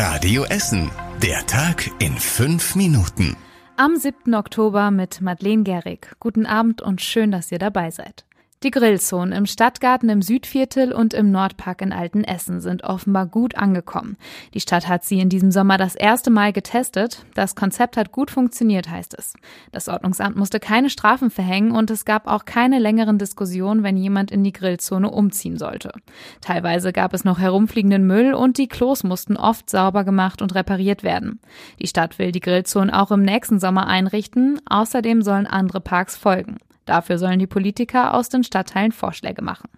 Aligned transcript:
Radio 0.00 0.44
Essen. 0.44 0.92
Der 1.24 1.44
Tag 1.46 1.90
in 1.98 2.12
fünf 2.12 2.76
Minuten. 2.76 3.36
Am 3.76 3.96
7. 3.96 4.32
Oktober 4.32 4.92
mit 4.92 5.20
Madeleine 5.20 5.64
Gehrig. 5.64 6.14
Guten 6.20 6.46
Abend 6.46 6.80
und 6.80 7.00
schön, 7.00 7.32
dass 7.32 7.50
ihr 7.50 7.58
dabei 7.58 7.90
seid. 7.90 8.24
Die 8.64 8.72
Grillzonen 8.72 9.32
im 9.32 9.46
Stadtgarten 9.46 10.08
im 10.08 10.20
Südviertel 10.20 10.92
und 10.92 11.14
im 11.14 11.30
Nordpark 11.30 11.80
in 11.80 11.92
Altenessen 11.92 12.60
sind 12.60 12.82
offenbar 12.82 13.26
gut 13.26 13.54
angekommen. 13.54 14.16
Die 14.52 14.58
Stadt 14.58 14.88
hat 14.88 15.04
sie 15.04 15.20
in 15.20 15.28
diesem 15.28 15.52
Sommer 15.52 15.78
das 15.78 15.94
erste 15.94 16.30
Mal 16.30 16.52
getestet. 16.52 17.24
Das 17.34 17.54
Konzept 17.54 17.96
hat 17.96 18.10
gut 18.10 18.32
funktioniert, 18.32 18.90
heißt 18.90 19.14
es. 19.16 19.34
Das 19.70 19.88
Ordnungsamt 19.88 20.34
musste 20.34 20.58
keine 20.58 20.90
Strafen 20.90 21.30
verhängen 21.30 21.70
und 21.70 21.88
es 21.92 22.04
gab 22.04 22.26
auch 22.26 22.46
keine 22.46 22.80
längeren 22.80 23.16
Diskussionen, 23.16 23.84
wenn 23.84 23.96
jemand 23.96 24.32
in 24.32 24.42
die 24.42 24.52
Grillzone 24.52 25.08
umziehen 25.08 25.56
sollte. 25.56 25.92
Teilweise 26.40 26.92
gab 26.92 27.14
es 27.14 27.22
noch 27.22 27.38
herumfliegenden 27.38 28.08
Müll 28.08 28.34
und 28.34 28.58
die 28.58 28.66
Klos 28.66 29.04
mussten 29.04 29.36
oft 29.36 29.70
sauber 29.70 30.02
gemacht 30.02 30.42
und 30.42 30.56
repariert 30.56 31.04
werden. 31.04 31.38
Die 31.78 31.86
Stadt 31.86 32.18
will 32.18 32.32
die 32.32 32.40
Grillzonen 32.40 32.90
auch 32.90 33.12
im 33.12 33.22
nächsten 33.22 33.60
Sommer 33.60 33.86
einrichten. 33.86 34.60
Außerdem 34.68 35.22
sollen 35.22 35.46
andere 35.46 35.80
Parks 35.80 36.16
folgen. 36.16 36.56
Dafür 36.88 37.18
sollen 37.18 37.38
die 37.38 37.46
Politiker 37.46 38.14
aus 38.14 38.30
den 38.30 38.44
Stadtteilen 38.44 38.92
Vorschläge 38.92 39.42
machen. 39.42 39.68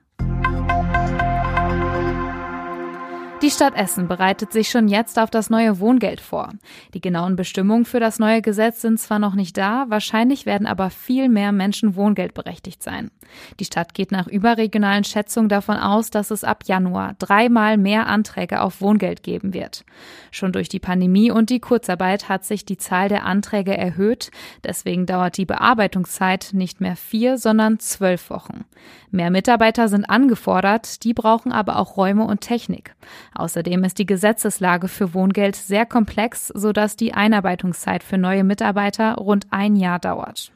Die 3.50 3.54
Stadt 3.56 3.74
Essen 3.74 4.06
bereitet 4.06 4.52
sich 4.52 4.70
schon 4.70 4.86
jetzt 4.86 5.18
auf 5.18 5.28
das 5.28 5.50
neue 5.50 5.80
Wohngeld 5.80 6.20
vor. 6.20 6.52
Die 6.94 7.00
genauen 7.00 7.34
Bestimmungen 7.34 7.84
für 7.84 7.98
das 7.98 8.20
neue 8.20 8.42
Gesetz 8.42 8.80
sind 8.80 9.00
zwar 9.00 9.18
noch 9.18 9.34
nicht 9.34 9.58
da, 9.58 9.86
wahrscheinlich 9.88 10.46
werden 10.46 10.68
aber 10.68 10.88
viel 10.88 11.28
mehr 11.28 11.50
Menschen 11.50 11.96
wohngeldberechtigt 11.96 12.80
sein. 12.80 13.10
Die 13.58 13.64
Stadt 13.64 13.92
geht 13.92 14.12
nach 14.12 14.28
überregionalen 14.28 15.02
Schätzungen 15.02 15.48
davon 15.48 15.76
aus, 15.76 16.10
dass 16.10 16.30
es 16.30 16.44
ab 16.44 16.62
Januar 16.66 17.16
dreimal 17.18 17.76
mehr 17.76 18.06
Anträge 18.06 18.60
auf 18.60 18.80
Wohngeld 18.80 19.24
geben 19.24 19.52
wird. 19.52 19.84
Schon 20.30 20.52
durch 20.52 20.68
die 20.68 20.78
Pandemie 20.78 21.32
und 21.32 21.50
die 21.50 21.60
Kurzarbeit 21.60 22.28
hat 22.28 22.44
sich 22.44 22.64
die 22.64 22.76
Zahl 22.76 23.08
der 23.08 23.26
Anträge 23.26 23.76
erhöht. 23.76 24.30
Deswegen 24.62 25.06
dauert 25.06 25.36
die 25.36 25.46
Bearbeitungszeit 25.46 26.50
nicht 26.52 26.80
mehr 26.80 26.94
vier, 26.94 27.36
sondern 27.36 27.80
zwölf 27.80 28.30
Wochen. 28.30 28.64
Mehr 29.10 29.30
Mitarbeiter 29.30 29.88
sind 29.88 30.08
angefordert, 30.08 31.02
die 31.02 31.14
brauchen 31.14 31.50
aber 31.50 31.78
auch 31.78 31.96
Räume 31.96 32.24
und 32.24 32.42
Technik. 32.42 32.94
Außerdem 33.40 33.84
ist 33.84 33.98
die 33.98 34.06
Gesetzeslage 34.06 34.86
für 34.86 35.14
Wohngeld 35.14 35.56
sehr 35.56 35.86
komplex, 35.86 36.48
sodass 36.48 36.94
die 36.94 37.14
Einarbeitungszeit 37.14 38.02
für 38.02 38.18
neue 38.18 38.44
Mitarbeiter 38.44 39.14
rund 39.14 39.46
ein 39.50 39.76
Jahr 39.76 39.98
dauert. 39.98 40.52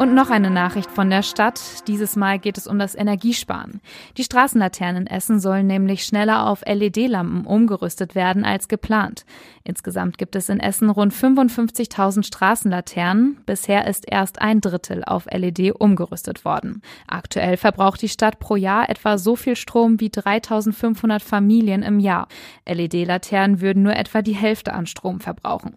Und 0.00 0.14
noch 0.14 0.30
eine 0.30 0.48
Nachricht 0.48 0.90
von 0.90 1.10
der 1.10 1.22
Stadt. 1.22 1.60
Dieses 1.86 2.16
Mal 2.16 2.38
geht 2.38 2.56
es 2.56 2.66
um 2.66 2.78
das 2.78 2.94
Energiesparen. 2.94 3.82
Die 4.16 4.24
Straßenlaternen 4.24 5.02
in 5.02 5.06
Essen 5.06 5.40
sollen 5.40 5.66
nämlich 5.66 6.06
schneller 6.06 6.46
auf 6.46 6.64
LED-Lampen 6.64 7.44
umgerüstet 7.44 8.14
werden 8.14 8.46
als 8.46 8.68
geplant. 8.68 9.26
Insgesamt 9.62 10.16
gibt 10.16 10.36
es 10.36 10.48
in 10.48 10.58
Essen 10.58 10.88
rund 10.88 11.12
55.000 11.12 12.24
Straßenlaternen. 12.24 13.42
Bisher 13.44 13.86
ist 13.86 14.10
erst 14.10 14.40
ein 14.40 14.62
Drittel 14.62 15.04
auf 15.04 15.26
LED 15.30 15.78
umgerüstet 15.78 16.46
worden. 16.46 16.80
Aktuell 17.06 17.58
verbraucht 17.58 18.00
die 18.00 18.08
Stadt 18.08 18.38
pro 18.38 18.56
Jahr 18.56 18.88
etwa 18.88 19.18
so 19.18 19.36
viel 19.36 19.54
Strom 19.54 20.00
wie 20.00 20.08
3.500 20.08 21.20
Familien 21.20 21.82
im 21.82 22.00
Jahr. 22.00 22.26
LED-Laternen 22.66 23.60
würden 23.60 23.82
nur 23.82 23.96
etwa 23.96 24.22
die 24.22 24.34
Hälfte 24.34 24.72
an 24.72 24.86
Strom 24.86 25.20
verbrauchen. 25.20 25.74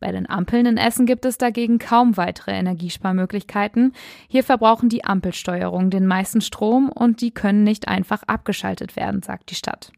Bei 0.00 0.12
den 0.12 0.28
Ampeln 0.28 0.66
in 0.66 0.76
Essen 0.76 1.06
gibt 1.06 1.24
es 1.24 1.38
dagegen 1.38 1.78
kaum 1.78 2.16
weitere 2.16 2.52
Energiesparmöglichkeiten. 2.52 3.92
Hier 4.28 4.44
verbrauchen 4.44 4.88
die 4.88 5.04
Ampelsteuerungen 5.04 5.90
den 5.90 6.06
meisten 6.06 6.40
Strom 6.40 6.88
und 6.88 7.20
die 7.20 7.30
können 7.30 7.64
nicht 7.64 7.88
einfach 7.88 8.22
abgeschaltet 8.24 8.96
werden, 8.96 9.22
sagt 9.22 9.50
die 9.50 9.54
Stadt. 9.54 9.92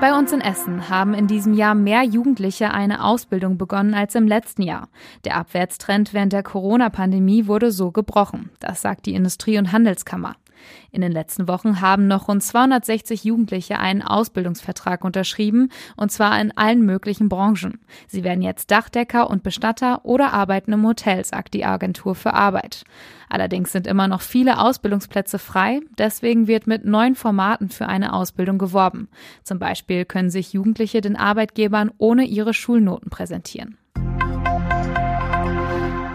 Bei 0.00 0.16
uns 0.16 0.30
in 0.30 0.40
Essen 0.40 0.88
haben 0.88 1.12
in 1.12 1.26
diesem 1.26 1.54
Jahr 1.54 1.74
mehr 1.74 2.04
Jugendliche 2.04 2.70
eine 2.72 3.02
Ausbildung 3.02 3.58
begonnen 3.58 3.94
als 3.94 4.14
im 4.14 4.28
letzten 4.28 4.62
Jahr. 4.62 4.88
Der 5.24 5.34
Abwärtstrend 5.34 6.14
während 6.14 6.32
der 6.32 6.44
Corona-Pandemie 6.44 7.48
wurde 7.48 7.72
so 7.72 7.90
gebrochen. 7.90 8.50
Das 8.60 8.80
sagt 8.80 9.06
die 9.06 9.14
Industrie- 9.14 9.58
und 9.58 9.72
Handelskammer. 9.72 10.36
In 10.90 11.00
den 11.00 11.12
letzten 11.12 11.48
Wochen 11.48 11.80
haben 11.80 12.06
noch 12.06 12.28
rund 12.28 12.42
260 12.42 13.24
Jugendliche 13.24 13.78
einen 13.78 14.02
Ausbildungsvertrag 14.02 15.04
unterschrieben, 15.04 15.70
und 15.96 16.10
zwar 16.10 16.40
in 16.40 16.56
allen 16.56 16.82
möglichen 16.82 17.28
Branchen. 17.28 17.80
Sie 18.06 18.24
werden 18.24 18.42
jetzt 18.42 18.70
Dachdecker 18.70 19.28
und 19.28 19.42
Bestatter 19.42 20.04
oder 20.04 20.32
arbeiten 20.32 20.72
im 20.72 20.86
Hotel, 20.86 21.24
sagt 21.24 21.54
die 21.54 21.64
Agentur 21.64 22.14
für 22.14 22.34
Arbeit. 22.34 22.84
Allerdings 23.28 23.72
sind 23.72 23.86
immer 23.86 24.08
noch 24.08 24.22
viele 24.22 24.58
Ausbildungsplätze 24.58 25.38
frei, 25.38 25.80
deswegen 25.98 26.46
wird 26.46 26.66
mit 26.66 26.84
neuen 26.84 27.14
Formaten 27.14 27.68
für 27.68 27.86
eine 27.86 28.12
Ausbildung 28.12 28.58
geworben. 28.58 29.08
Zum 29.42 29.58
Beispiel 29.58 30.04
können 30.04 30.30
sich 30.30 30.52
Jugendliche 30.52 31.00
den 31.00 31.16
Arbeitgebern 31.16 31.90
ohne 31.98 32.24
ihre 32.24 32.54
Schulnoten 32.54 33.10
präsentieren. 33.10 33.76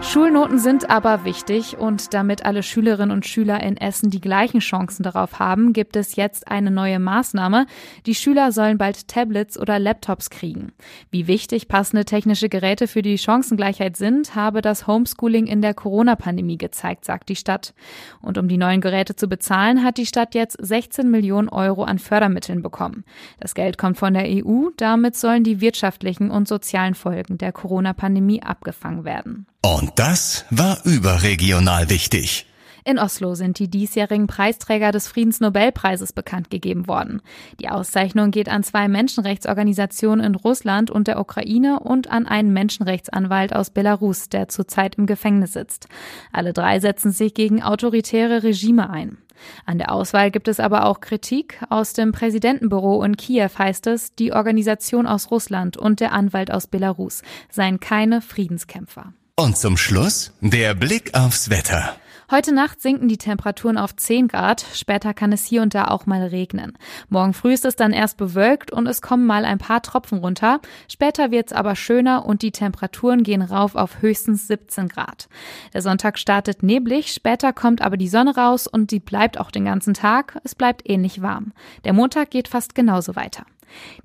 Schulnoten 0.04 0.58
sind 0.58 0.90
aber 0.90 1.24
wichtig 1.24 1.78
und 1.78 2.12
damit 2.12 2.44
alle 2.44 2.62
Schülerinnen 2.62 3.10
und 3.10 3.26
Schüler 3.26 3.62
in 3.62 3.76
Essen 3.78 4.10
die 4.10 4.20
gleichen 4.20 4.60
Chancen 4.60 5.02
darauf 5.02 5.38
haben, 5.38 5.72
gibt 5.72 5.96
es 5.96 6.14
jetzt 6.14 6.46
eine 6.46 6.70
neue 6.70 6.98
Maßnahme. 6.98 7.66
Die 8.04 8.14
Schüler 8.14 8.52
sollen 8.52 8.78
bald 8.78 9.08
Tablets 9.08 9.58
oder 9.58 9.78
Laptops 9.78 10.30
kriegen. 10.30 10.72
Wie 11.10 11.26
wichtig 11.26 11.68
passende 11.68 12.04
technische 12.04 12.48
Geräte 12.48 12.86
für 12.86 13.02
die 13.02 13.18
Chancengleichheit 13.18 13.96
sind, 13.96 14.36
habe 14.36 14.60
das 14.60 14.86
Homeschooling 14.86 15.46
in 15.46 15.62
der 15.62 15.74
Corona-Pandemie 15.74 16.58
gezeigt, 16.58 17.06
sagt 17.06 17.28
die 17.28 17.36
Stadt. 17.36 17.74
Und 18.20 18.38
um 18.38 18.46
die 18.46 18.58
neuen 18.58 18.82
Geräte 18.82 19.16
zu 19.16 19.26
bezahlen, 19.26 19.82
hat 19.82 19.96
die 19.96 20.06
Stadt 20.06 20.34
jetzt 20.34 20.58
16 20.60 21.10
Millionen 21.10 21.48
Euro 21.48 21.82
an 21.82 21.98
Fördermitteln 21.98 22.62
bekommen. 22.62 23.04
Das 23.40 23.54
Geld 23.54 23.78
kommt 23.78 23.96
von 23.96 24.14
der 24.14 24.26
EU, 24.26 24.68
damit 24.76 25.16
sollen 25.16 25.44
die 25.44 25.60
wirtschaftlichen 25.60 26.30
und 26.30 26.46
sozialen 26.46 26.94
Folgen 26.94 27.38
der 27.38 27.52
Corona-Pandemie 27.52 28.42
abgefangen 28.42 29.04
werden. 29.04 29.46
Und 29.64 29.92
das 29.94 30.44
war 30.50 30.76
überregional 30.84 31.88
wichtig. 31.88 32.44
In 32.84 32.98
Oslo 32.98 33.34
sind 33.34 33.58
die 33.58 33.70
diesjährigen 33.70 34.26
Preisträger 34.26 34.92
des 34.92 35.08
Friedensnobelpreises 35.08 36.12
bekannt 36.12 36.50
gegeben 36.50 36.86
worden. 36.86 37.22
Die 37.60 37.70
Auszeichnung 37.70 38.30
geht 38.30 38.50
an 38.50 38.62
zwei 38.62 38.88
Menschenrechtsorganisationen 38.88 40.22
in 40.22 40.34
Russland 40.34 40.90
und 40.90 41.08
der 41.08 41.18
Ukraine 41.18 41.80
und 41.80 42.10
an 42.10 42.26
einen 42.26 42.52
Menschenrechtsanwalt 42.52 43.56
aus 43.56 43.70
Belarus, 43.70 44.28
der 44.28 44.48
zurzeit 44.48 44.96
im 44.96 45.06
Gefängnis 45.06 45.54
sitzt. 45.54 45.88
Alle 46.30 46.52
drei 46.52 46.78
setzen 46.78 47.10
sich 47.10 47.32
gegen 47.32 47.62
autoritäre 47.62 48.42
Regime 48.42 48.90
ein. 48.90 49.16
An 49.64 49.78
der 49.78 49.92
Auswahl 49.92 50.30
gibt 50.30 50.48
es 50.48 50.60
aber 50.60 50.84
auch 50.84 51.00
Kritik. 51.00 51.58
Aus 51.70 51.94
dem 51.94 52.12
Präsidentenbüro 52.12 53.02
in 53.02 53.16
Kiew 53.16 53.48
heißt 53.56 53.86
es, 53.86 54.14
die 54.14 54.34
Organisation 54.34 55.06
aus 55.06 55.30
Russland 55.30 55.78
und 55.78 56.00
der 56.00 56.12
Anwalt 56.12 56.50
aus 56.50 56.66
Belarus 56.66 57.22
seien 57.48 57.80
keine 57.80 58.20
Friedenskämpfer. 58.20 59.14
Und 59.36 59.56
zum 59.56 59.76
Schluss 59.76 60.32
der 60.40 60.74
Blick 60.74 61.12
aufs 61.12 61.50
Wetter. 61.50 61.96
Heute 62.30 62.54
Nacht 62.54 62.80
sinken 62.80 63.08
die 63.08 63.18
Temperaturen 63.18 63.78
auf 63.78 63.96
10 63.96 64.28
Grad. 64.28 64.64
Später 64.74 65.12
kann 65.12 65.32
es 65.32 65.44
hier 65.44 65.60
und 65.60 65.74
da 65.74 65.86
auch 65.86 66.06
mal 66.06 66.22
regnen. 66.22 66.78
Morgen 67.08 67.34
früh 67.34 67.52
ist 67.52 67.64
es 67.64 67.74
dann 67.74 67.92
erst 67.92 68.16
bewölkt 68.16 68.70
und 68.70 68.86
es 68.86 69.02
kommen 69.02 69.26
mal 69.26 69.44
ein 69.44 69.58
paar 69.58 69.82
Tropfen 69.82 70.18
runter. 70.18 70.60
Später 70.88 71.32
wird 71.32 71.48
es 71.48 71.52
aber 71.52 71.74
schöner 71.74 72.24
und 72.24 72.42
die 72.42 72.52
Temperaturen 72.52 73.24
gehen 73.24 73.42
rauf 73.42 73.74
auf 73.74 74.02
höchstens 74.02 74.46
17 74.46 74.86
Grad. 74.86 75.28
Der 75.72 75.82
Sonntag 75.82 76.16
startet 76.20 76.62
neblig, 76.62 77.12
später 77.12 77.52
kommt 77.52 77.82
aber 77.82 77.96
die 77.96 78.08
Sonne 78.08 78.36
raus 78.36 78.68
und 78.68 78.92
die 78.92 79.00
bleibt 79.00 79.40
auch 79.40 79.50
den 79.50 79.64
ganzen 79.64 79.94
Tag. 79.94 80.38
Es 80.44 80.54
bleibt 80.54 80.88
ähnlich 80.88 81.22
warm. 81.22 81.52
Der 81.82 81.92
Montag 81.92 82.30
geht 82.30 82.46
fast 82.46 82.76
genauso 82.76 83.16
weiter. 83.16 83.44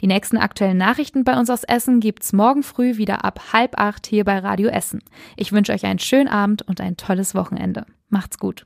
Die 0.02 0.08
nächsten 0.08 0.38
aktuellen 0.38 0.78
Nachrichten 0.78 1.24
bei 1.24 1.38
uns 1.38 1.50
aus 1.50 1.64
Essen 1.64 2.00
gibt's 2.00 2.34
morgen 2.34 2.64
früh 2.64 2.98
wieder 2.98 3.24
ab 3.26 3.54
halb 3.54 3.80
acht 3.80 4.08
hier 4.08 4.24
bei 4.24 4.40
Radio 4.40 4.70
Essen. 4.70 5.02
Ich 5.36 5.52
wünsche 5.52 5.74
euch 5.74 5.86
einen 5.86 6.00
schönen 6.00 6.28
Abend 6.28 6.62
und 6.62 6.82
ein 6.82 6.98
tolles 6.98 7.36
Wochenende. 7.36 7.86
Macht's 8.10 8.38
gut. 8.38 8.66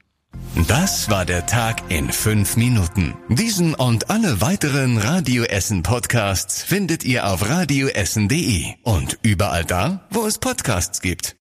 Das 0.67 1.09
war 1.09 1.25
der 1.25 1.45
Tag 1.45 1.81
in 1.89 2.11
fünf 2.11 2.57
Minuten. 2.57 3.15
Diesen 3.29 3.75
und 3.75 4.09
alle 4.09 4.41
weiteren 4.41 4.97
Radio 4.97 5.43
Essen 5.43 5.83
Podcasts 5.83 6.63
findet 6.63 7.03
ihr 7.03 7.27
auf 7.27 7.49
radioessen.de 7.49 8.65
und 8.83 9.19
überall 9.23 9.65
da, 9.65 10.07
wo 10.09 10.25
es 10.25 10.37
Podcasts 10.39 11.01
gibt. 11.01 11.31